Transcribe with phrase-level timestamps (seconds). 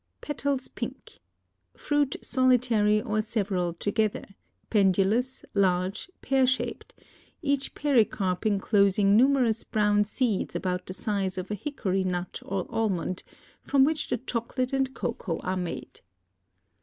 [0.19, 1.19] Petals pink.
[1.77, 4.25] Fruit solitary or several together,
[4.71, 6.95] pendulous, large, pear shaped;
[7.43, 13.21] each pericarp enclosing numerous brown seeds about the size of a hickory nut or almond,
[13.61, 16.01] from which the chocolate and cocoa are made.